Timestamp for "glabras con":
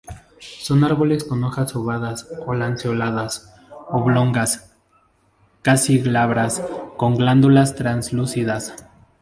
5.99-7.15